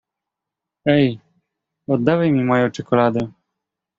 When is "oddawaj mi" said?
1.87-2.43